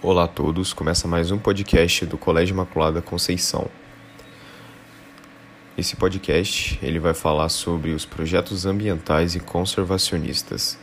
Olá 0.00 0.24
a 0.24 0.28
todos, 0.28 0.72
começa 0.72 1.08
mais 1.08 1.32
um 1.32 1.38
podcast 1.38 2.06
do 2.06 2.16
Colégio 2.16 2.54
Imaculada 2.54 3.02
Conceição. 3.02 3.68
Esse 5.76 5.96
podcast 5.96 6.78
ele 6.80 7.00
vai 7.00 7.12
falar 7.12 7.48
sobre 7.48 7.90
os 7.90 8.06
projetos 8.06 8.64
ambientais 8.64 9.34
e 9.34 9.40
conservacionistas. 9.40 10.78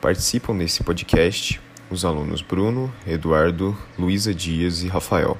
Participam 0.00 0.56
desse 0.56 0.82
podcast 0.82 1.60
os 1.88 2.04
alunos 2.04 2.42
Bruno, 2.42 2.92
Eduardo, 3.06 3.78
Luísa 3.96 4.34
Dias 4.34 4.82
e 4.82 4.88
Rafael. 4.88 5.38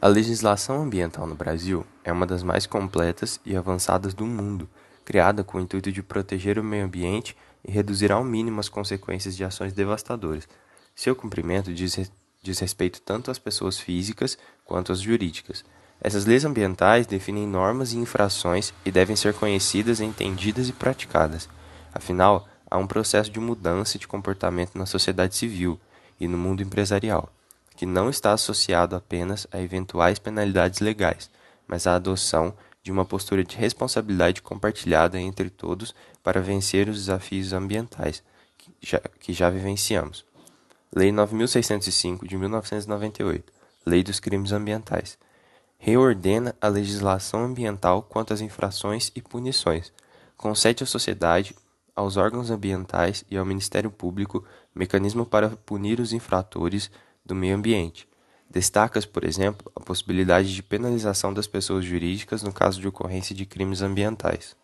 A 0.00 0.08
legislação 0.08 0.84
ambiental 0.84 1.26
no 1.26 1.34
Brasil 1.34 1.86
é 2.02 2.10
uma 2.10 2.24
das 2.24 2.42
mais 2.42 2.64
completas 2.64 3.38
e 3.44 3.54
avançadas 3.54 4.14
do 4.14 4.24
mundo, 4.24 4.66
criada 5.04 5.44
com 5.44 5.58
o 5.58 5.60
intuito 5.60 5.92
de 5.92 6.02
proteger 6.02 6.58
o 6.58 6.64
meio 6.64 6.86
ambiente 6.86 7.36
e 7.62 7.70
reduzir 7.70 8.10
ao 8.10 8.24
mínimo 8.24 8.58
as 8.58 8.70
consequências 8.70 9.36
de 9.36 9.44
ações 9.44 9.74
devastadoras 9.74 10.48
seu 10.94 11.16
cumprimento 11.16 11.72
diz, 11.72 12.10
diz 12.42 12.58
respeito 12.58 13.00
tanto 13.00 13.30
às 13.30 13.38
pessoas 13.38 13.78
físicas 13.78 14.38
quanto 14.64 14.92
às 14.92 15.00
jurídicas. 15.00 15.64
Essas 16.00 16.26
leis 16.26 16.44
ambientais 16.44 17.06
definem 17.06 17.46
normas 17.46 17.92
e 17.92 17.98
infrações 17.98 18.72
e 18.84 18.90
devem 18.90 19.16
ser 19.16 19.34
conhecidas, 19.34 20.00
entendidas 20.00 20.68
e 20.68 20.72
praticadas. 20.72 21.48
Afinal, 21.92 22.46
há 22.70 22.76
um 22.76 22.86
processo 22.86 23.30
de 23.30 23.40
mudança 23.40 23.98
de 23.98 24.06
comportamento 24.06 24.76
na 24.76 24.86
sociedade 24.86 25.34
civil 25.34 25.80
e 26.20 26.28
no 26.28 26.36
mundo 26.36 26.62
empresarial, 26.62 27.32
que 27.76 27.86
não 27.86 28.10
está 28.10 28.32
associado 28.32 28.94
apenas 28.94 29.46
a 29.50 29.60
eventuais 29.60 30.18
penalidades 30.18 30.80
legais, 30.80 31.30
mas 31.66 31.86
à 31.86 31.94
adoção 31.94 32.54
de 32.82 32.92
uma 32.92 33.04
postura 33.04 33.42
de 33.42 33.56
responsabilidade 33.56 34.42
compartilhada 34.42 35.18
entre 35.18 35.48
todos 35.48 35.94
para 36.22 36.42
vencer 36.42 36.88
os 36.88 36.98
desafios 36.98 37.52
ambientais 37.52 38.22
que 38.58 38.70
já, 38.82 39.00
que 39.18 39.32
já 39.32 39.48
vivenciamos. 39.48 40.24
Lei 40.96 41.10
9605 41.10 42.28
de 42.28 42.38
1998, 42.38 43.52
Lei 43.84 44.04
dos 44.04 44.20
Crimes 44.20 44.52
Ambientais. 44.52 45.18
Reordena 45.76 46.54
a 46.60 46.68
legislação 46.68 47.42
ambiental 47.42 48.00
quanto 48.00 48.32
às 48.32 48.40
infrações 48.40 49.10
e 49.12 49.20
punições. 49.20 49.92
Concede 50.36 50.84
à 50.84 50.86
sociedade, 50.86 51.52
aos 51.96 52.16
órgãos 52.16 52.48
ambientais 52.48 53.24
e 53.28 53.36
ao 53.36 53.44
Ministério 53.44 53.90
Público 53.90 54.44
mecanismo 54.72 55.26
para 55.26 55.48
punir 55.50 55.98
os 55.98 56.12
infratores 56.12 56.88
do 57.26 57.34
meio 57.34 57.56
ambiente. 57.56 58.08
Destaca-se, 58.48 59.08
por 59.08 59.24
exemplo, 59.24 59.72
a 59.74 59.80
possibilidade 59.80 60.54
de 60.54 60.62
penalização 60.62 61.34
das 61.34 61.48
pessoas 61.48 61.84
jurídicas 61.84 62.44
no 62.44 62.52
caso 62.52 62.80
de 62.80 62.86
ocorrência 62.86 63.34
de 63.34 63.44
crimes 63.44 63.82
ambientais. 63.82 64.54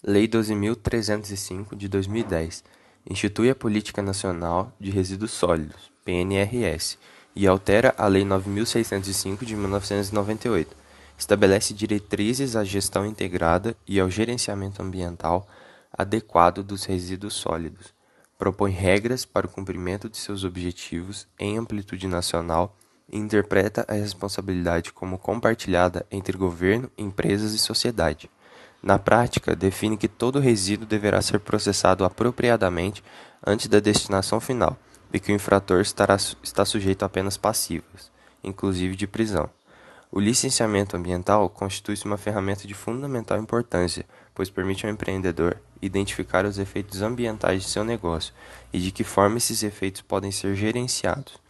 Lei 0.00 0.28
12.305 0.28 1.74
de 1.74 1.88
2010 1.88 2.62
institui 3.08 3.50
a 3.50 3.54
Política 3.54 4.02
Nacional 4.02 4.72
de 4.80 4.90
Resíduos 4.90 5.30
Sólidos, 5.30 5.90
PNRS, 6.04 6.98
e 7.34 7.46
altera 7.46 7.94
a 7.98 8.06
Lei 8.06 8.24
9605 8.24 9.44
de 9.44 9.54
1998. 9.54 10.74
Estabelece 11.18 11.74
diretrizes 11.74 12.56
à 12.56 12.64
gestão 12.64 13.06
integrada 13.06 13.76
e 13.86 14.00
ao 14.00 14.10
gerenciamento 14.10 14.82
ambiental 14.82 15.46
adequado 15.92 16.62
dos 16.62 16.84
resíduos 16.84 17.34
sólidos. 17.34 17.94
Propõe 18.38 18.70
regras 18.70 19.24
para 19.24 19.46
o 19.46 19.50
cumprimento 19.50 20.08
de 20.08 20.16
seus 20.16 20.44
objetivos 20.44 21.26
em 21.38 21.56
amplitude 21.56 22.06
nacional 22.06 22.76
e 23.08 23.16
interpreta 23.18 23.84
a 23.88 23.94
responsabilidade 23.94 24.92
como 24.92 25.18
compartilhada 25.18 26.04
entre 26.10 26.36
governo, 26.36 26.90
empresas 26.98 27.52
e 27.52 27.58
sociedade. 27.58 28.30
Na 28.86 29.00
prática, 29.00 29.56
define 29.56 29.96
que 29.96 30.06
todo 30.06 30.38
resíduo 30.38 30.86
deverá 30.86 31.20
ser 31.20 31.40
processado 31.40 32.04
apropriadamente 32.04 33.02
antes 33.44 33.66
da 33.66 33.80
destinação 33.80 34.38
final 34.38 34.78
e 35.12 35.18
que 35.18 35.32
o 35.32 35.34
infrator 35.34 35.80
estará, 35.80 36.14
está 36.14 36.64
sujeito 36.64 37.04
a 37.04 37.08
penas 37.08 37.36
passivas, 37.36 38.12
inclusive 38.44 38.94
de 38.94 39.08
prisão. 39.08 39.50
O 40.12 40.20
licenciamento 40.20 40.96
ambiental 40.96 41.50
constitui-se 41.50 42.04
uma 42.04 42.16
ferramenta 42.16 42.64
de 42.64 42.74
fundamental 42.74 43.40
importância, 43.40 44.06
pois 44.32 44.50
permite 44.50 44.86
ao 44.86 44.92
empreendedor 44.92 45.60
identificar 45.82 46.44
os 46.44 46.56
efeitos 46.56 47.02
ambientais 47.02 47.64
de 47.64 47.68
seu 47.68 47.82
negócio 47.82 48.32
e 48.72 48.78
de 48.78 48.92
que 48.92 49.02
forma 49.02 49.38
esses 49.38 49.64
efeitos 49.64 50.00
podem 50.00 50.30
ser 50.30 50.54
gerenciados. 50.54 51.40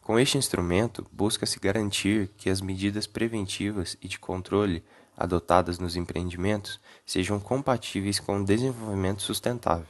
Com 0.00 0.18
este 0.18 0.38
instrumento, 0.38 1.06
busca-se 1.12 1.60
garantir 1.60 2.30
que 2.38 2.48
as 2.48 2.62
medidas 2.62 3.06
preventivas 3.06 3.98
e 4.00 4.08
de 4.08 4.18
controle 4.18 4.82
adotadas 5.20 5.78
nos 5.78 5.96
empreendimentos 5.96 6.80
sejam 7.04 7.38
compatíveis 7.38 8.18
com 8.18 8.40
o 8.40 8.44
desenvolvimento 8.44 9.20
sustentável. 9.20 9.86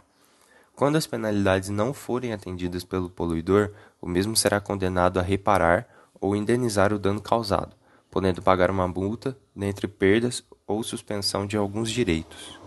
Quando 0.74 0.96
as 0.96 1.06
penalidades 1.06 1.68
não 1.68 1.94
forem 1.94 2.32
atendidas 2.32 2.82
pelo 2.82 3.08
poluidor, 3.08 3.70
o 4.02 4.08
mesmo 4.08 4.34
será 4.34 4.60
condenado 4.60 5.20
a 5.20 5.22
reparar 5.22 5.86
ou 6.20 6.34
indenizar 6.34 6.92
o 6.92 6.98
dano 6.98 7.20
causado, 7.20 7.76
podendo 8.10 8.42
pagar 8.42 8.70
uma 8.70 8.88
multa, 8.88 9.36
dentre 9.54 9.86
perdas 9.86 10.42
ou 10.66 10.82
suspensão 10.82 11.46
de 11.46 11.56
alguns 11.56 11.90
direitos. 11.90 12.58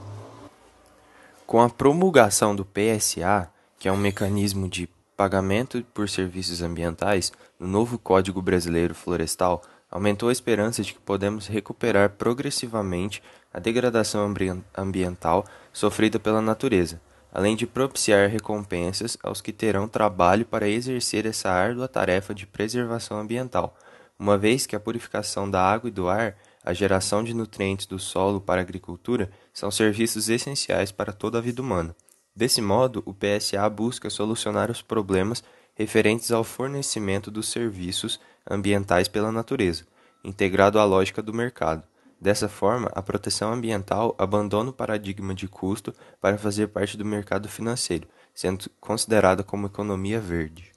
Com 1.46 1.60
a 1.60 1.70
promulgação 1.70 2.56
do 2.56 2.66
PSA, 2.66 3.52
que 3.78 3.90
é 3.90 3.92
um 3.92 3.98
mecanismo 3.98 4.70
de 4.70 4.88
pagamento 5.18 5.84
por 5.94 6.08
serviços 6.08 6.62
ambientais, 6.62 7.32
no 7.60 7.68
novo 7.68 7.98
Código 7.98 8.42
Brasileiro 8.42 8.96
Florestal, 8.96 9.62
aumentou 9.94 10.30
a 10.30 10.32
esperança 10.32 10.82
de 10.82 10.92
que 10.92 11.00
podemos 11.00 11.46
recuperar 11.46 12.10
progressivamente 12.10 13.22
a 13.54 13.60
degradação 13.60 14.34
ambiental 14.76 15.46
sofrida 15.72 16.20
pela 16.20 16.42
natureza, 16.42 17.00
além 17.32 17.56
de 17.56 17.68
propiciar 17.68 18.28
recompensas 18.28 19.16
aos 19.22 19.40
que 19.40 19.54
terão 19.54 19.88
trabalho 19.88 20.48
para 20.48 20.68
exercer 20.68 21.28
essa 21.28 21.52
árdua 21.52 21.88
tarefa 21.88 22.34
de 22.34 22.48
preservação 22.48 23.20
ambiental, 23.20 23.78
uma 24.18 24.36
vez 24.36 24.66
que 24.66 24.76
a 24.76 24.80
purificação 24.80 25.48
da 25.48 25.62
água 25.62 25.90
e 25.90 25.92
do 25.92 26.10
ar, 26.10 26.36
a 26.66 26.74
geração 26.74 27.24
de 27.24 27.36
nutrientes 27.36 27.86
do 27.86 28.00
solo 28.00 28.42
para 28.42 28.62
a 28.62 28.64
agricultura 28.64 29.30
são 29.54 29.70
serviços 29.70 30.28
essenciais 30.28 30.92
para 30.92 31.14
toda 31.14 31.38
a 31.38 31.42
vida 31.42 31.62
humana. 31.62 31.96
Desse 32.36 32.64
modo, 32.64 33.04
o 33.06 33.14
PSA 33.14 33.70
busca 33.70 34.10
solucionar 34.10 34.72
os 34.72 34.82
problemas 34.82 35.44
referentes 35.76 36.32
ao 36.32 36.44
fornecimento 36.44 37.30
dos 37.30 37.48
serviços 37.50 38.20
ambientais 38.50 39.08
pela 39.08 39.32
natureza, 39.32 39.86
integrado 40.24 40.80
à 40.80 40.86
lógica 40.86 41.22
do 41.22 41.34
mercado. 41.34 41.84
Dessa 42.20 42.48
forma, 42.48 42.90
a 42.94 43.02
proteção 43.02 43.52
ambiental 43.52 44.16
abandona 44.18 44.70
o 44.70 44.74
paradigma 44.74 45.34
de 45.34 45.48
custo 45.48 45.94
para 46.22 46.38
fazer 46.38 46.68
parte 46.68 46.96
do 46.96 47.04
mercado 47.04 47.50
financeiro, 47.50 48.08
sendo 48.34 48.70
considerada 48.80 49.44
como 49.44 49.68
economia 49.68 50.22
verde. 50.22 50.72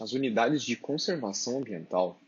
As 0.00 0.12
unidades 0.12 0.62
de 0.62 0.76
conservação 0.76 1.58
ambiental 1.58 2.18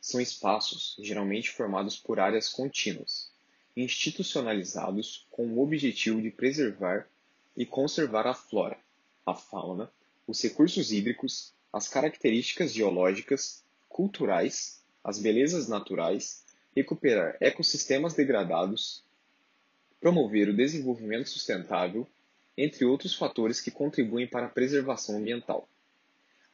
são 0.00 0.18
espaços 0.18 0.96
geralmente 0.98 1.50
formados 1.50 1.98
por 1.98 2.18
áreas 2.18 2.48
contínuas, 2.48 3.30
institucionalizados 3.76 5.26
com 5.30 5.46
o 5.46 5.62
objetivo 5.62 6.22
de 6.22 6.30
preservar 6.30 7.06
e 7.54 7.66
conservar 7.66 8.26
a 8.26 8.32
flora, 8.32 8.78
a 9.26 9.34
fauna, 9.34 9.90
os 10.26 10.40
recursos 10.42 10.90
hídricos, 10.90 11.52
as 11.72 11.88
características 11.88 12.72
geológicas, 12.72 13.62
culturais, 13.88 14.82
as 15.04 15.18
belezas 15.18 15.68
naturais, 15.68 16.44
recuperar 16.74 17.36
ecossistemas 17.40 18.14
degradados, 18.14 19.04
promover 20.00 20.48
o 20.48 20.56
desenvolvimento 20.56 21.28
sustentável, 21.28 22.06
entre 22.56 22.84
outros 22.84 23.14
fatores 23.14 23.60
que 23.60 23.70
contribuem 23.70 24.26
para 24.26 24.46
a 24.46 24.50
preservação 24.50 25.16
ambiental. 25.18 25.68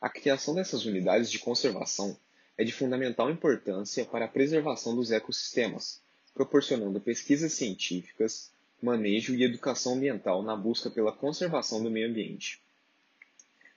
A 0.01 0.09
criação 0.09 0.55
dessas 0.55 0.85
unidades 0.85 1.31
de 1.31 1.39
conservação 1.39 2.17
é 2.59 2.65
de 2.65 2.73
fundamental 2.73 3.31
importância 3.31 4.05
para 4.05 4.27
a 4.27 4.29
preservação 4.29 4.95
dos 4.95 5.11
ecossistemas, 5.11 6.03
proporcionando 6.35 7.01
pesquisas 7.01 7.53
científicas, 7.53 8.51
manejo 8.83 9.35
e 9.35 9.45
educação 9.45 9.95
ambiental 9.95 10.43
na 10.43 10.57
busca 10.57 10.91
pela 10.91 11.13
conservação 11.13 11.83
do 11.83 11.91
meio 11.91 12.09
ambiente. 12.09 12.64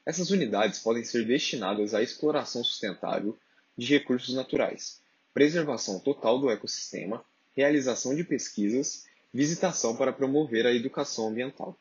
Essas 0.07 0.31
unidades 0.31 0.79
podem 0.79 1.03
ser 1.03 1.25
destinadas 1.25 1.93
à 1.93 2.01
exploração 2.01 2.63
sustentável 2.63 3.37
de 3.77 3.87
recursos 3.87 4.33
naturais, 4.33 5.01
preservação 5.33 5.99
total 5.99 6.39
do 6.39 6.49
ecossistema, 6.49 7.25
realização 7.53 8.15
de 8.15 8.23
pesquisas, 8.23 9.05
visitação 9.33 9.97
para 9.97 10.13
promover 10.13 10.65
a 10.65 10.73
educação 10.73 11.27
ambiental. 11.27 11.77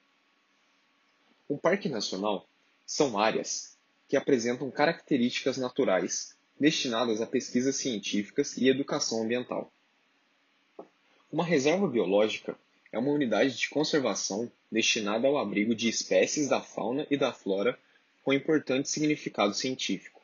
Um 1.49 1.57
parque 1.57 1.89
nacional 1.89 2.49
são 2.85 3.17
áreas 3.17 3.79
que 4.09 4.17
apresentam 4.17 4.73
características 4.73 5.57
naturais 5.57 6.37
destinadas 6.59 7.21
a 7.21 7.29
pesquisas 7.29 7.77
científicas 7.77 8.57
e 8.57 8.69
educação 8.69 9.23
ambiental. 9.23 9.73
Uma 11.31 11.45
reserva 11.45 11.87
biológica 11.87 12.59
é 12.91 12.99
uma 12.99 13.13
unidade 13.13 13.57
de 13.57 13.69
conservação 13.69 14.51
destinada 14.69 15.29
ao 15.29 15.39
abrigo 15.39 15.77
de 15.77 15.89
espécies 15.89 16.49
da 16.49 16.61
fauna 16.61 17.07
e 17.09 17.17
da 17.17 17.33
flora 17.33 17.79
com 18.27 18.33
importante 18.33 18.89
significado 18.89 19.55
científico. 19.55 20.21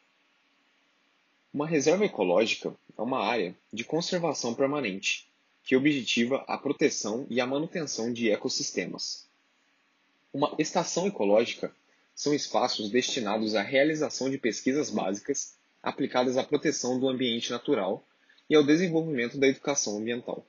Uma 1.54 1.68
reserva 1.68 2.04
ecológica 2.04 2.74
é 2.98 3.00
uma 3.00 3.24
área 3.24 3.54
de 3.72 3.84
conservação 3.84 4.54
permanente 4.54 5.28
que 5.62 5.76
objetiva 5.76 6.44
a 6.48 6.58
proteção 6.58 7.24
e 7.30 7.40
a 7.40 7.46
manutenção 7.46 8.12
de 8.12 8.28
ecossistemas. 8.28 9.24
Uma 10.34 10.52
estação 10.58 11.06
ecológica 11.06 11.72
são 12.12 12.34
espaços 12.34 12.90
destinados 12.90 13.54
à 13.54 13.62
realização 13.62 14.28
de 14.28 14.36
pesquisas 14.36 14.90
básicas 14.90 15.54
aplicadas 15.80 16.36
à 16.36 16.42
proteção 16.42 16.98
do 16.98 17.08
ambiente 17.08 17.52
natural 17.52 18.04
e 18.50 18.56
ao 18.56 18.64
desenvolvimento 18.64 19.38
da 19.38 19.46
educação 19.46 19.98
ambiental. 19.98 20.44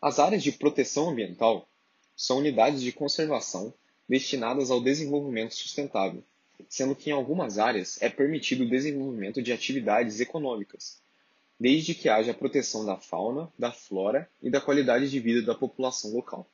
As 0.00 0.20
áreas 0.20 0.44
de 0.44 0.52
proteção 0.52 1.10
ambiental 1.10 1.68
são 2.16 2.38
unidades 2.38 2.80
de 2.80 2.92
conservação 2.92 3.74
destinadas 4.08 4.70
ao 4.70 4.80
desenvolvimento 4.80 5.54
sustentável, 5.54 6.22
sendo 6.68 6.94
que 6.94 7.10
em 7.10 7.12
algumas 7.12 7.58
áreas 7.58 8.00
é 8.00 8.08
permitido 8.08 8.64
o 8.64 8.68
desenvolvimento 8.68 9.42
de 9.42 9.52
atividades 9.52 10.20
econômicas, 10.20 11.00
desde 11.58 11.94
que 11.94 12.08
haja 12.08 12.34
proteção 12.34 12.84
da 12.84 12.96
fauna, 12.96 13.50
da 13.58 13.72
flora 13.72 14.28
e 14.42 14.50
da 14.50 14.60
qualidade 14.60 15.10
de 15.10 15.18
vida 15.18 15.42
da 15.42 15.54
população 15.54 16.12
local. 16.12 16.46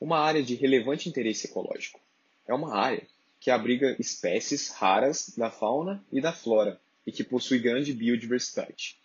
Uma 0.00 0.18
área 0.18 0.42
de 0.42 0.54
relevante 0.54 1.08
interesse 1.08 1.46
ecológico 1.46 2.00
é 2.46 2.54
uma 2.54 2.74
área 2.74 3.06
que 3.40 3.50
abriga 3.50 3.96
espécies 3.98 4.68
raras 4.68 5.32
da 5.36 5.50
fauna 5.50 6.04
e 6.12 6.20
da 6.20 6.32
flora 6.32 6.80
e 7.06 7.12
que 7.12 7.24
possui 7.24 7.58
grande 7.58 7.92
biodiversidade. 7.92 8.98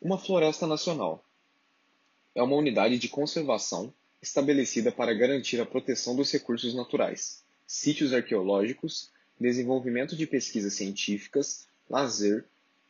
Uma 0.00 0.18
floresta 0.18 0.66
nacional 0.66 1.22
é 2.34 2.42
uma 2.42 2.56
unidade 2.56 2.98
de 2.98 3.08
conservação 3.08 3.92
estabelecida 4.22 4.92
para 4.92 5.14
garantir 5.14 5.60
a 5.60 5.66
proteção 5.66 6.14
dos 6.14 6.30
recursos 6.30 6.74
naturais, 6.74 7.42
sítios 7.66 8.12
arqueológicos, 8.12 9.10
desenvolvimento 9.38 10.16
de 10.16 10.26
pesquisas 10.26 10.74
científicas, 10.74 11.66
lazer, 11.88 12.44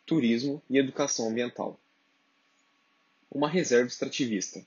turismo 0.04 0.62
e 0.68 0.78
educação 0.78 1.28
ambiental. 1.28 1.78
Uma 3.30 3.48
reserva 3.48 3.86
extrativista 3.86 4.64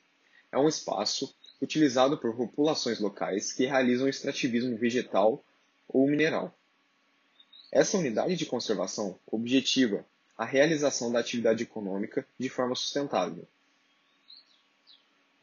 é 0.51 0.57
um 0.57 0.69
espaço 0.69 1.35
utilizado 1.61 2.17
por 2.17 2.35
populações 2.35 2.99
locais 2.99 3.51
que 3.51 3.65
realizam 3.65 4.07
extrativismo 4.07 4.77
vegetal 4.77 5.43
ou 5.87 6.07
mineral. 6.07 6.57
Essa 7.71 7.97
unidade 7.97 8.35
de 8.35 8.45
conservação 8.45 9.19
objetiva 9.25 10.05
a 10.37 10.45
realização 10.45 11.11
da 11.11 11.19
atividade 11.19 11.63
econômica 11.63 12.25
de 12.39 12.49
forma 12.49 12.75
sustentável. 12.75 13.47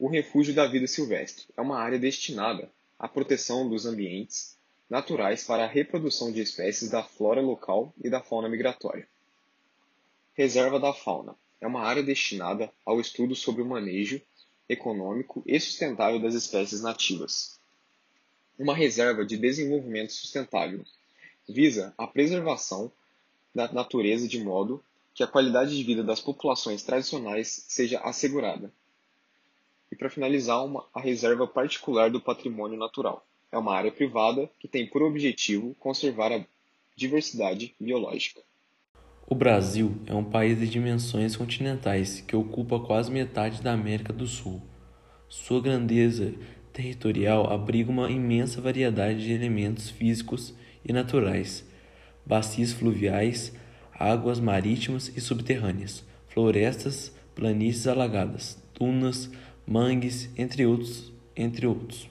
O 0.01 0.07
Refúgio 0.07 0.51
da 0.55 0.65
Vida 0.65 0.87
Silvestre 0.87 1.45
é 1.55 1.61
uma 1.61 1.77
área 1.77 1.99
destinada 1.99 2.71
à 2.97 3.07
proteção 3.07 3.69
dos 3.69 3.85
ambientes 3.85 4.57
naturais 4.89 5.43
para 5.43 5.63
a 5.63 5.67
reprodução 5.67 6.31
de 6.31 6.41
espécies 6.41 6.89
da 6.89 7.03
flora 7.03 7.39
local 7.39 7.93
e 8.03 8.09
da 8.09 8.19
fauna 8.19 8.49
migratória. 8.49 9.07
Reserva 10.33 10.79
da 10.79 10.91
Fauna 10.91 11.35
é 11.61 11.67
uma 11.67 11.83
área 11.83 12.01
destinada 12.01 12.73
ao 12.83 12.99
estudo 12.99 13.35
sobre 13.35 13.61
o 13.61 13.65
manejo 13.65 14.19
econômico 14.67 15.43
e 15.45 15.59
sustentável 15.59 16.19
das 16.19 16.33
espécies 16.33 16.81
nativas. 16.81 17.59
Uma 18.57 18.73
reserva 18.73 19.23
de 19.23 19.37
desenvolvimento 19.37 20.13
sustentável 20.13 20.83
visa 21.47 21.93
a 21.95 22.07
preservação 22.07 22.91
da 23.53 23.71
natureza 23.71 24.27
de 24.27 24.43
modo 24.43 24.83
que 25.13 25.21
a 25.21 25.27
qualidade 25.27 25.77
de 25.77 25.83
vida 25.83 26.03
das 26.03 26.19
populações 26.19 26.81
tradicionais 26.81 27.65
seja 27.67 27.99
assegurada. 27.99 28.73
E 29.91 29.95
para 29.95 30.09
finalizar, 30.09 30.63
uma, 30.63 30.85
a 30.93 31.01
reserva 31.01 31.45
particular 31.45 32.09
do 32.09 32.21
patrimônio 32.21 32.79
natural. 32.79 33.25
É 33.51 33.57
uma 33.57 33.75
área 33.75 33.91
privada 33.91 34.49
que 34.59 34.67
tem 34.67 34.87
por 34.87 35.01
objetivo 35.03 35.75
conservar 35.79 36.31
a 36.31 36.45
diversidade 36.95 37.75
biológica. 37.79 38.41
O 39.27 39.35
Brasil 39.35 39.95
é 40.07 40.13
um 40.13 40.23
país 40.23 40.59
de 40.59 40.67
dimensões 40.67 41.35
continentais 41.35 42.21
que 42.21 42.35
ocupa 42.35 42.79
quase 42.79 43.11
metade 43.11 43.61
da 43.61 43.73
América 43.73 44.13
do 44.13 44.27
Sul. 44.27 44.61
Sua 45.27 45.61
grandeza 45.61 46.33
territorial 46.73 47.51
abriga 47.51 47.91
uma 47.91 48.09
imensa 48.09 48.61
variedade 48.61 49.23
de 49.23 49.31
elementos 49.31 49.89
físicos 49.89 50.53
e 50.83 50.91
naturais, 50.91 51.65
bacias 52.25 52.71
fluviais, 52.71 53.53
águas 53.93 54.39
marítimas 54.39 55.07
e 55.15 55.21
subterrâneas, 55.21 56.05
florestas, 56.27 57.15
planícies 57.35 57.87
alagadas, 57.87 58.61
dunas, 58.73 59.29
mangues, 59.65 60.29
entre 60.37 60.65
outros, 60.65 61.11
entre 61.35 61.65
outros. 61.65 62.09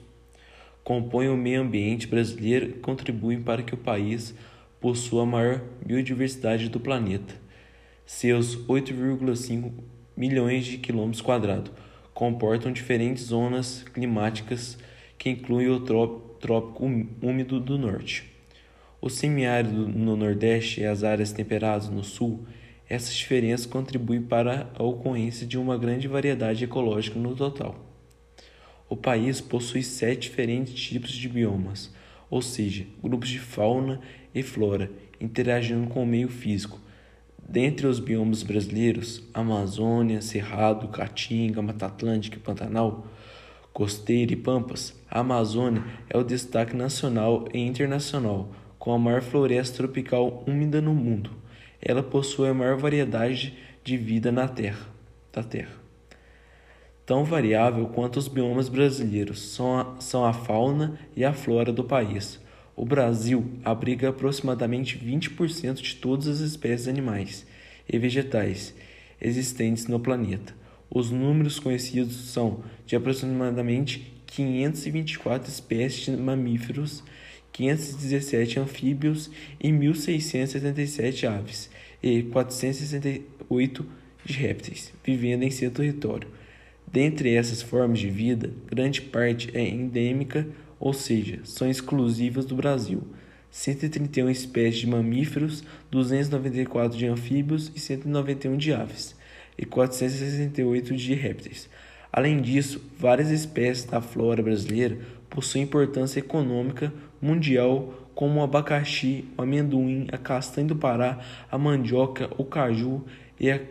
Compõem 0.83 1.29
o 1.29 1.37
meio 1.37 1.61
ambiente 1.61 2.07
brasileiro 2.07 2.69
e 2.69 2.73
contribuem 2.73 3.41
para 3.41 3.63
que 3.63 3.73
o 3.73 3.77
país 3.77 4.33
possua 4.79 5.23
a 5.23 5.25
maior 5.25 5.61
biodiversidade 5.85 6.69
do 6.69 6.79
planeta. 6.79 7.35
Seus 8.05 8.57
8,5 8.67 9.71
milhões 10.17 10.65
de 10.65 10.77
quilômetros 10.79 11.21
quadrados 11.21 11.71
comportam 12.13 12.71
diferentes 12.71 13.25
zonas 13.25 13.83
climáticas 13.93 14.77
que 15.17 15.29
incluem 15.29 15.69
o 15.69 15.79
trópico 15.79 16.83
úmido 17.21 17.59
do 17.59 17.77
norte. 17.77 18.29
O 18.99 19.09
semiárido 19.09 19.87
no 19.87 20.15
Nordeste 20.15 20.81
e 20.81 20.85
as 20.85 21.03
áreas 21.03 21.31
temperadas 21.31 21.89
no 21.89 22.03
Sul, 22.03 22.45
essas 22.91 23.15
diferenças 23.15 23.65
contribuem 23.65 24.21
para 24.21 24.69
a 24.75 24.83
ocorrência 24.83 25.47
de 25.47 25.57
uma 25.57 25.77
grande 25.77 26.09
variedade 26.09 26.65
ecológica 26.65 27.17
no 27.17 27.33
total. 27.33 27.73
O 28.89 28.97
país 28.97 29.39
possui 29.39 29.81
sete 29.81 30.23
diferentes 30.23 30.73
tipos 30.73 31.11
de 31.11 31.29
biomas, 31.29 31.89
ou 32.29 32.41
seja, 32.41 32.85
grupos 33.01 33.29
de 33.29 33.39
fauna 33.39 34.01
e 34.35 34.43
flora 34.43 34.91
interagindo 35.21 35.87
com 35.87 36.03
o 36.03 36.05
meio 36.05 36.27
físico. 36.27 36.81
Dentre 37.47 37.87
os 37.87 37.97
biomas 37.97 38.43
brasileiros, 38.43 39.23
Amazônia, 39.33 40.21
Cerrado, 40.21 40.89
Caatinga, 40.89 41.61
Mata 41.61 41.85
Atlântica 41.85 42.35
e 42.35 42.41
Pantanal, 42.41 43.07
Costeira 43.71 44.33
e 44.33 44.35
Pampas, 44.35 44.93
a 45.09 45.21
Amazônia 45.21 45.81
é 46.09 46.17
o 46.17 46.25
destaque 46.25 46.75
nacional 46.75 47.47
e 47.53 47.59
internacional, 47.59 48.51
com 48.77 48.91
a 48.91 48.99
maior 48.99 49.21
floresta 49.21 49.77
tropical 49.77 50.43
úmida 50.45 50.81
no 50.81 50.93
mundo. 50.93 51.40
Ela 51.81 52.03
possui 52.03 52.49
a 52.49 52.53
maior 52.53 52.77
variedade 52.77 53.57
de 53.83 53.97
vida 53.97 54.31
na 54.31 54.47
Terra, 54.47 54.87
da 55.33 55.43
Terra 55.43 55.81
tão 57.11 57.25
variável 57.25 57.87
quanto 57.87 58.17
os 58.17 58.29
biomas 58.29 58.69
brasileiros 58.69 59.41
são 59.41 59.77
a, 59.77 59.99
são 59.99 60.23
a 60.23 60.31
fauna 60.31 60.97
e 61.15 61.25
a 61.25 61.33
flora 61.33 61.71
do 61.71 61.83
país. 61.83 62.39
O 62.73 62.85
Brasil 62.85 63.51
abriga 63.65 64.07
aproximadamente 64.07 64.97
20% 64.97 65.81
de 65.81 65.95
todas 65.95 66.27
as 66.27 66.39
espécies 66.39 66.87
animais 66.87 67.45
e 67.89 67.97
vegetais 67.99 68.73
existentes 69.19 69.87
no 69.87 69.99
planeta. 69.99 70.55
Os 70.89 71.11
números 71.11 71.59
conhecidos 71.59 72.15
são 72.31 72.63
de 72.85 72.95
aproximadamente 72.95 74.13
524 74.27 75.49
espécies 75.49 76.05
de 76.05 76.11
mamíferos, 76.15 77.03
517 77.51 78.59
anfíbios 78.59 79.29
e 79.59 79.69
1.677 79.69 81.27
aves 81.27 81.69
e 82.01 82.23
468 82.23 83.85
de 84.25 84.33
répteis 84.33 84.93
vivendo 85.03 85.43
em 85.43 85.51
seu 85.51 85.71
território. 85.71 86.27
Dentre 86.91 87.33
essas 87.33 87.61
formas 87.61 87.99
de 87.99 88.09
vida, 88.09 88.51
grande 88.67 89.01
parte 89.01 89.49
é 89.53 89.61
endêmica, 89.61 90.47
ou 90.79 90.93
seja, 90.93 91.39
são 91.43 91.69
exclusivas 91.69 92.45
do 92.45 92.55
Brasil. 92.55 93.03
131 93.49 94.29
espécies 94.29 94.79
de 94.81 94.87
mamíferos, 94.87 95.63
294 95.89 96.97
de 96.97 97.05
anfíbios 97.05 97.71
e 97.75 97.79
191 97.79 98.57
de 98.57 98.73
aves, 98.73 99.15
e 99.57 99.65
468 99.65 100.95
de 100.95 101.13
répteis. 101.13 101.69
Além 102.11 102.41
disso, 102.41 102.81
várias 102.97 103.29
espécies 103.29 103.85
da 103.85 104.01
flora 104.01 104.43
brasileira 104.43 104.97
possuem 105.29 105.63
importância 105.63 106.19
econômica 106.19 106.93
mundial, 107.21 108.00
como 108.15 108.39
o 108.39 108.43
abacaxi, 108.43 109.25
o 109.37 109.41
amendoim, 109.41 110.07
a 110.11 110.17
castanha 110.17 110.67
do 110.67 110.75
Pará, 110.75 111.19
a 111.51 111.57
mandioca, 111.57 112.29
o 112.37 112.45
caju 112.45 113.03
e 113.39 113.49
a 113.49 113.61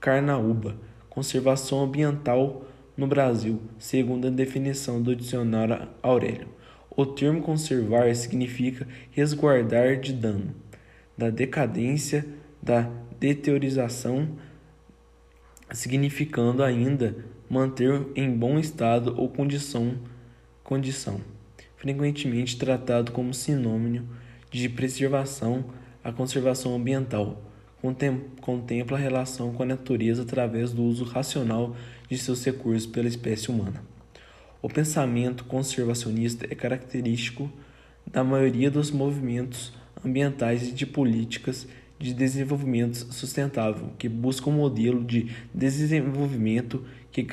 carnaúba 0.00 0.76
conservação 1.14 1.84
ambiental 1.84 2.66
no 2.96 3.06
Brasil, 3.06 3.62
segundo 3.78 4.26
a 4.26 4.30
definição 4.30 5.00
do 5.00 5.14
dicionário 5.14 5.88
Aurélio. 6.02 6.48
O 6.90 7.06
termo 7.06 7.40
conservar 7.40 8.12
significa 8.16 8.86
resguardar 9.12 9.96
de 9.96 10.12
dano, 10.12 10.54
da 11.16 11.30
decadência, 11.30 12.26
da 12.60 12.90
deteriorização, 13.18 14.28
significando 15.72 16.62
ainda 16.62 17.16
manter 17.48 18.06
em 18.16 18.30
bom 18.30 18.58
estado 18.58 19.14
ou 19.16 19.28
condição, 19.28 19.96
condição 20.64 21.20
frequentemente 21.76 22.56
tratado 22.56 23.12
como 23.12 23.34
sinônimo 23.34 24.08
de 24.50 24.68
preservação, 24.68 25.64
a 26.02 26.12
conservação 26.12 26.74
ambiental 26.74 27.42
contempla 28.40 28.96
a 28.96 29.00
relação 29.00 29.52
com 29.52 29.62
a 29.62 29.66
natureza 29.66 30.22
através 30.22 30.72
do 30.72 30.82
uso 30.82 31.04
racional 31.04 31.76
de 32.08 32.16
seus 32.16 32.42
recursos 32.44 32.86
pela 32.86 33.08
espécie 33.08 33.50
humana. 33.50 33.82
O 34.62 34.68
pensamento 34.68 35.44
conservacionista 35.44 36.46
é 36.50 36.54
característico 36.54 37.50
da 38.06 38.24
maioria 38.24 38.70
dos 38.70 38.90
movimentos 38.90 39.74
ambientais 40.04 40.68
e 40.68 40.72
de 40.72 40.86
políticas 40.86 41.66
de 41.98 42.14
desenvolvimento 42.14 42.96
sustentável 43.12 43.90
que 43.98 44.08
buscam 44.08 44.50
um 44.50 44.54
modelo 44.54 45.04
de 45.04 45.30
desenvolvimento 45.52 46.84
que, 47.12 47.26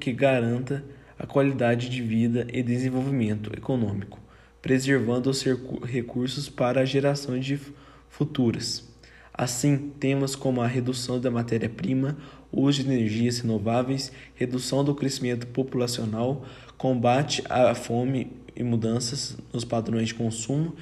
que 0.00 0.12
garanta 0.12 0.84
a 1.22 1.26
qualidade 1.26 1.88
de 1.88 2.02
vida 2.02 2.48
e 2.52 2.64
desenvolvimento 2.64 3.56
econômico, 3.56 4.18
preservando 4.60 5.30
os 5.30 5.40
recursos 5.84 6.48
para 6.48 6.80
a 6.80 6.84
geração 6.84 7.38
de 7.38 7.60
futuras. 8.08 8.90
Assim, 9.32 9.92
temas 10.00 10.34
como 10.34 10.60
a 10.60 10.66
redução 10.66 11.20
da 11.20 11.30
matéria-prima, 11.30 12.18
uso 12.50 12.82
de 12.82 12.90
energias 12.90 13.38
renováveis, 13.38 14.10
redução 14.34 14.84
do 14.84 14.96
crescimento 14.96 15.46
populacional, 15.46 16.44
combate 16.76 17.42
à 17.48 17.72
fome 17.72 18.32
e 18.54 18.64
mudanças 18.64 19.36
nos 19.52 19.64
padrões 19.64 20.08
de 20.08 20.14
consumo, 20.14 20.74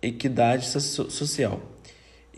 equidade 0.00 0.66
social, 0.66 1.60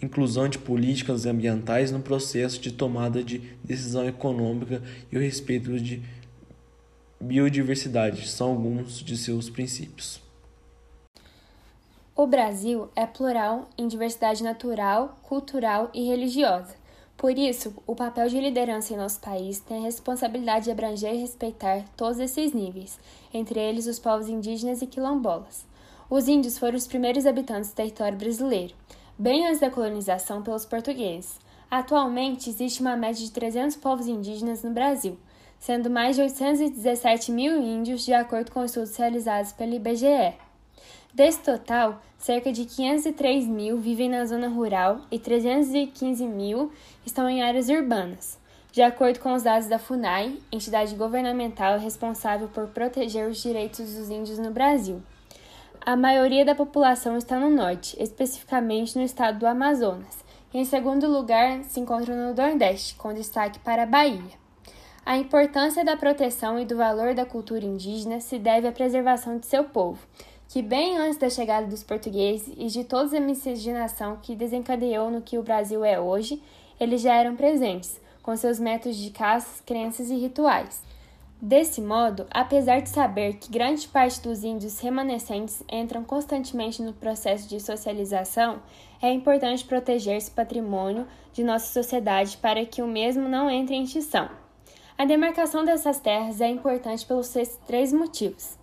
inclusão 0.02 0.49
de 0.49 0.59
políticas 0.59 1.26
ambientais 1.26 1.92
no 1.92 2.00
processo 2.00 2.59
de 2.59 2.73
tomada 2.73 3.23
de 3.23 3.40
decisão 3.62 4.09
econômica 4.09 4.83
e 5.12 5.16
o 5.16 5.21
respeito 5.21 5.78
de 5.78 6.02
biodiversidade 7.21 8.28
são 8.28 8.50
alguns 8.50 8.99
de 9.00 9.16
seus 9.16 9.49
princípios. 9.49 10.21
O 12.16 12.26
Brasil 12.26 12.88
é 12.94 13.06
plural 13.06 13.68
em 13.76 13.88
diversidade 13.88 14.44
natural, 14.44 15.18
cultural 15.23 15.90
e 15.92 16.04
religiosa. 16.06 16.75
Por 17.16 17.37
isso, 17.37 17.75
o 17.87 17.94
papel 17.97 18.28
de 18.28 18.40
liderança 18.40 18.92
em 18.92 18.97
nosso 18.97 19.21
país 19.21 19.59
tem 19.59 19.78
a 19.78 19.83
responsabilidade 19.83 20.66
de 20.66 20.71
abranger 20.71 21.14
e 21.14 21.21
respeitar 21.21 21.85
todos 21.97 22.18
esses 22.21 22.52
níveis, 22.52 22.99
entre 23.33 23.59
eles 23.59 23.87
os 23.87 23.99
povos 23.99 24.28
indígenas 24.28 24.83
e 24.83 24.87
quilombolas. 24.87 25.64
Os 26.09 26.28
índios 26.28 26.59
foram 26.59 26.76
os 26.76 26.87
primeiros 26.87 27.26
habitantes 27.26 27.71
do 27.71 27.76
território 27.76 28.16
brasileiro, 28.18 28.75
bem 29.18 29.47
antes 29.47 29.61
da 29.61 29.71
colonização 29.71 30.42
pelos 30.42 30.66
portugueses. 30.66 31.38
Atualmente, 31.71 32.50
existe 32.50 32.80
uma 32.80 32.97
média 32.97 33.25
de 33.25 33.33
300 33.33 33.76
povos 33.76 34.06
indígenas 34.06 34.62
no 34.62 34.71
Brasil, 34.71 35.18
sendo 35.64 35.88
mais 35.88 36.14
de 36.14 36.21
817 36.21 37.33
mil 37.33 37.59
índios, 37.59 38.04
de 38.04 38.12
acordo 38.12 38.52
com 38.52 38.62
estudos 38.62 38.94
realizados 38.99 39.50
pelo 39.52 39.73
IBGE. 39.73 40.35
Desse 41.14 41.38
total, 41.38 42.02
cerca 42.18 42.52
de 42.52 42.66
503 42.66 43.47
mil 43.47 43.78
vivem 43.78 44.11
na 44.11 44.26
zona 44.26 44.49
rural 44.49 45.00
e 45.11 45.18
315 45.18 46.26
mil 46.26 46.71
estão 47.06 47.26
em 47.30 47.42
áreas 47.42 47.71
urbanas, 47.71 48.38
de 48.73 48.83
acordo 48.83 49.21
com 49.21 49.33
os 49.33 49.42
dados 49.42 49.66
da 49.66 49.78
FUNAI, 49.78 50.37
entidade 50.52 50.94
governamental 50.97 51.78
responsável 51.78 52.49
por 52.49 52.66
proteger 52.66 53.26
os 53.26 53.42
direitos 53.42 53.94
dos 53.94 54.11
índios 54.11 54.38
no 54.38 54.50
Brasil. 54.50 55.02
A 55.80 55.97
maioria 55.97 56.44
da 56.44 56.54
população 56.54 57.16
está 57.16 57.40
no 57.40 57.49
norte, 57.49 57.97
especificamente 57.99 58.99
no 58.99 59.02
estado 59.02 59.38
do 59.38 59.47
Amazonas. 59.47 60.23
E 60.52 60.59
em 60.59 60.64
segundo 60.66 61.11
lugar, 61.11 61.64
se 61.64 61.80
encontra 61.80 62.14
no 62.14 62.35
Nordeste, 62.35 62.94
com 62.97 63.14
destaque 63.14 63.59
para 63.61 63.85
a 63.85 63.87
Bahia. 63.87 64.44
A 65.06 65.18
importância 65.18 65.84
da 65.84 65.99
proteção 65.99 66.58
e 66.58 66.64
do 66.64 66.78
valor 66.78 67.12
da 67.14 67.26
cultura 67.26 67.62
indígena 67.62 68.20
se 68.20 68.38
deve 68.38 68.66
à 68.66 68.73
preservação 68.73 69.37
de 69.37 69.44
seu 69.44 69.62
povo, 69.62 69.99
que 70.49 70.62
bem 70.62 70.96
antes 70.96 71.18
da 71.18 71.28
chegada 71.28 71.66
dos 71.66 71.82
portugueses 71.82 72.54
e 72.56 72.68
de 72.68 72.84
toda 72.84 73.18
a 73.18 73.20
miscigenação 73.20 74.18
que 74.23 74.34
desencadeou 74.34 75.11
no 75.11 75.20
que 75.20 75.37
o 75.37 75.42
Brasil 75.42 75.84
é 75.84 76.00
hoje, 76.00 76.42
eles 76.80 77.02
já 77.02 77.12
eram 77.14 77.37
presentes, 77.37 78.00
com 78.23 78.34
seus 78.34 78.58
métodos 78.58 78.96
de 78.96 79.11
caça, 79.11 79.62
crenças 79.66 80.08
e 80.08 80.14
rituais. 80.14 80.82
Desse 81.38 81.82
modo, 81.82 82.26
apesar 82.30 82.80
de 82.80 82.88
saber 82.88 83.34
que 83.34 83.52
grande 83.52 83.87
parte 83.87 84.23
dos 84.23 84.42
índios 84.42 84.80
remanescentes 84.80 85.62
entram 85.70 86.02
constantemente 86.02 86.80
no 86.80 86.94
processo 86.94 87.46
de 87.46 87.61
socialização, 87.61 88.62
é 89.02 89.12
importante 89.12 89.66
proteger 89.66 90.16
esse 90.16 90.30
patrimônio 90.30 91.06
de 91.30 91.44
nossa 91.44 91.70
sociedade 91.70 92.38
para 92.38 92.64
que 92.64 92.80
o 92.80 92.87
mesmo 92.87 93.28
não 93.28 93.50
entre 93.50 93.75
em 93.75 93.82
extinção. 93.82 94.44
A 94.97 95.05
demarcação 95.05 95.65
dessas 95.65 95.99
terras 95.99 96.41
é 96.41 96.49
importante 96.49 97.05
pelos 97.05 97.35
três 97.67 97.93
motivos. 97.93 98.57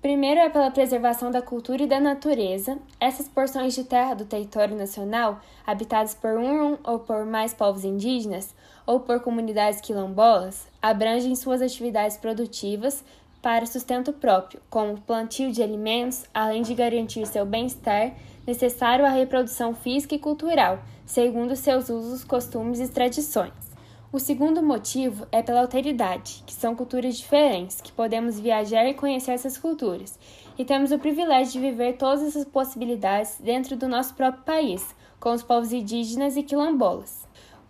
Primeiro 0.00 0.40
é 0.40 0.48
pela 0.48 0.70
preservação 0.70 1.30
da 1.30 1.42
cultura 1.42 1.82
e 1.82 1.86
da 1.86 2.00
natureza. 2.00 2.78
Essas 2.98 3.28
porções 3.28 3.74
de 3.74 3.84
terra 3.84 4.14
do 4.14 4.24
território 4.24 4.74
nacional, 4.74 5.38
habitadas 5.66 6.14
por 6.14 6.38
um 6.38 6.78
ou 6.82 7.00
por 7.00 7.26
mais 7.26 7.52
povos 7.52 7.84
indígenas 7.84 8.54
ou 8.86 9.00
por 9.00 9.20
comunidades 9.20 9.82
quilombolas, 9.82 10.66
abrangem 10.80 11.36
suas 11.36 11.60
atividades 11.60 12.16
produtivas 12.16 13.04
para 13.42 13.66
sustento 13.66 14.14
próprio, 14.14 14.62
como 14.70 14.98
plantio 15.02 15.52
de 15.52 15.62
alimentos, 15.62 16.24
além 16.32 16.62
de 16.62 16.74
garantir 16.74 17.26
seu 17.26 17.44
bem-estar 17.44 18.14
necessário 18.46 19.04
à 19.04 19.10
reprodução 19.10 19.74
física 19.74 20.14
e 20.14 20.18
cultural, 20.18 20.78
segundo 21.04 21.54
seus 21.54 21.90
usos, 21.90 22.24
costumes 22.24 22.80
e 22.80 22.88
tradições. 22.88 23.69
O 24.12 24.18
segundo 24.18 24.60
motivo 24.60 25.24
é 25.30 25.40
pela 25.40 25.60
alteridade, 25.60 26.42
que 26.44 26.52
são 26.52 26.74
culturas 26.74 27.16
diferentes, 27.16 27.80
que 27.80 27.92
podemos 27.92 28.40
viajar 28.40 28.84
e 28.86 28.94
conhecer 28.94 29.30
essas 29.30 29.56
culturas, 29.56 30.18
e 30.58 30.64
temos 30.64 30.90
o 30.90 30.98
privilégio 30.98 31.52
de 31.52 31.60
viver 31.60 31.96
todas 31.96 32.22
essas 32.24 32.44
possibilidades 32.44 33.38
dentro 33.38 33.76
do 33.76 33.86
nosso 33.86 34.12
próprio 34.14 34.42
país, 34.42 34.96
com 35.20 35.30
os 35.32 35.44
povos 35.44 35.72
indígenas 35.72 36.36
e 36.36 36.42
quilombolas. 36.42 37.24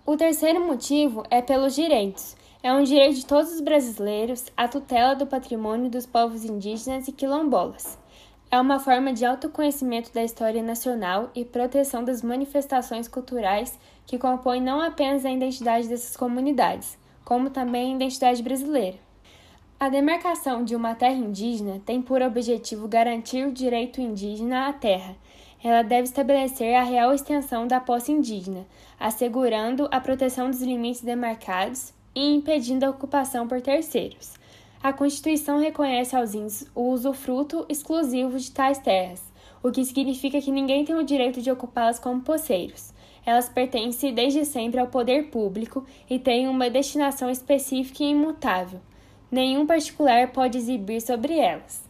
O 0.07 0.17
terceiro 0.17 0.67
motivo 0.67 1.25
é 1.31 1.43
pelos 1.43 1.75
direitos. 1.75 2.35
É 2.63 2.73
um 2.73 2.85
direito 2.85 3.17
de 3.17 3.27
todos 3.27 3.53
os 3.53 3.61
brasileiros 3.61 4.47
a 4.57 4.67
tutela 4.67 5.15
do 5.15 5.27
patrimônio 5.27 5.91
dos 5.91 6.07
povos 6.07 6.43
indígenas 6.43 7.07
e 7.07 7.13
quilombolas. 7.13 7.99
É 8.53 8.61
uma 8.61 8.81
forma 8.81 9.13
de 9.13 9.25
autoconhecimento 9.25 10.13
da 10.13 10.25
história 10.25 10.61
nacional 10.61 11.31
e 11.37 11.45
proteção 11.45 12.03
das 12.03 12.21
manifestações 12.21 13.07
culturais 13.07 13.79
que 14.05 14.19
compõem 14.19 14.61
não 14.61 14.81
apenas 14.81 15.25
a 15.25 15.31
identidade 15.31 15.87
dessas 15.87 16.17
comunidades, 16.17 16.99
como 17.25 17.49
também 17.49 17.93
a 17.93 17.95
identidade 17.95 18.43
brasileira. 18.43 18.99
A 19.79 19.89
demarcação 19.89 20.65
de 20.65 20.75
uma 20.75 20.97
terra 20.97 21.15
indígena 21.15 21.81
tem 21.87 22.03
por 22.03 22.21
objetivo 22.23 22.89
garantir 22.89 23.47
o 23.47 23.53
direito 23.53 24.01
indígena 24.01 24.67
à 24.67 24.73
terra. 24.73 25.15
Ela 25.63 25.83
deve 25.83 26.09
estabelecer 26.09 26.75
a 26.75 26.83
real 26.83 27.15
extensão 27.15 27.69
da 27.69 27.79
posse 27.79 28.11
indígena, 28.11 28.67
assegurando 28.99 29.89
a 29.93 30.01
proteção 30.01 30.51
dos 30.51 30.61
limites 30.61 31.03
demarcados 31.03 31.95
e 32.17 32.35
impedindo 32.35 32.85
a 32.85 32.91
ocupação 32.91 33.47
por 33.47 33.61
terceiros. 33.61 34.40
A 34.83 34.95
Constituição 34.95 35.59
reconhece 35.59 36.17
aos 36.17 36.33
índios 36.33 36.65
o 36.75 36.89
usufruto 36.89 37.67
exclusivo 37.69 38.39
de 38.39 38.51
tais 38.51 38.79
terras, 38.79 39.23
o 39.63 39.71
que 39.71 39.85
significa 39.85 40.41
que 40.41 40.51
ninguém 40.51 40.87
tem 40.87 40.95
o 40.95 41.05
direito 41.05 41.43
de 41.43 41.51
ocupá-las 41.51 41.99
como 41.99 42.23
poceiros. 42.23 42.91
Elas 43.27 43.47
pertencem 43.47 44.15
desde 44.15 44.43
sempre 44.47 44.81
ao 44.81 44.87
poder 44.87 45.25
público 45.25 45.85
e 46.09 46.19
têm 46.19 46.49
uma 46.49 46.71
destinação 46.71 47.29
específica 47.29 48.03
e 48.03 48.13
imutável. 48.13 48.81
Nenhum 49.31 49.67
particular 49.67 50.33
pode 50.33 50.57
exibir 50.57 51.03
sobre 51.03 51.39
elas. 51.39 51.85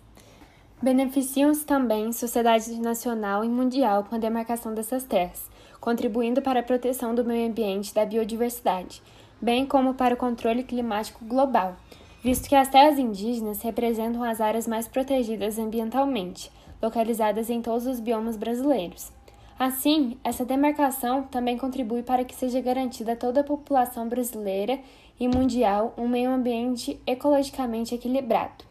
Beneficiam-se 0.82 1.64
também 1.64 2.12
sociedade 2.12 2.75
nacional 2.80 3.44
e 3.44 3.49
mundial 3.49 4.02
com 4.02 4.16
a 4.16 4.18
demarcação 4.18 4.75
dessas 4.75 5.04
terras, 5.04 5.49
contribuindo 5.80 6.42
para 6.42 6.59
a 6.59 6.64
proteção 6.64 7.14
do 7.14 7.25
meio 7.25 7.49
ambiente 7.49 7.90
e 7.90 7.94
da 7.94 8.04
biodiversidade, 8.04 9.00
bem 9.40 9.64
como 9.64 9.94
para 9.94 10.14
o 10.14 10.18
controle 10.18 10.64
climático 10.64 11.25
global 11.25 11.76
visto 12.22 12.48
que 12.48 12.54
as 12.54 12.68
terras 12.68 12.98
indígenas 12.98 13.62
representam 13.62 14.22
as 14.22 14.40
áreas 14.40 14.66
mais 14.66 14.86
protegidas 14.86 15.58
ambientalmente, 15.58 16.50
localizadas 16.82 17.50
em 17.50 17.62
todos 17.62 17.86
os 17.86 18.00
biomas 18.00 18.36
brasileiros. 18.36 19.10
Assim, 19.58 20.16
essa 20.24 20.44
demarcação 20.44 21.24
também 21.24 21.58
contribui 21.58 22.02
para 22.02 22.24
que 22.24 22.34
seja 22.34 22.60
garantida 22.60 23.12
a 23.12 23.16
toda 23.16 23.40
a 23.40 23.44
população 23.44 24.08
brasileira 24.08 24.78
e 25.18 25.28
mundial 25.28 25.92
um 25.98 26.08
meio 26.08 26.30
ambiente 26.30 26.98
ecologicamente 27.06 27.94
equilibrado. 27.94 28.69